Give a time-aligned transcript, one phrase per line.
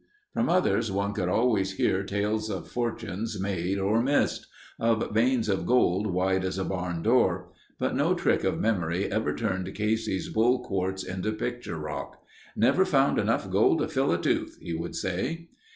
[0.33, 4.47] From others one could always hear tales of fortunes made or missed;
[4.79, 7.51] of veins of gold wide as a barn door.
[7.77, 12.19] But no trick of memory ever turned Casey's bull quartz into picture rock.
[12.55, 15.49] "Never found enough gold to fill a tooth," he would say.